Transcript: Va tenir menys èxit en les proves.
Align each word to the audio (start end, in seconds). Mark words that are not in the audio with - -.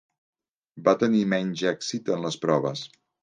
Va 0.87 0.95
tenir 1.03 1.21
menys 1.35 1.63
èxit 1.73 2.11
en 2.17 2.25
les 2.27 2.39
proves. 2.47 2.85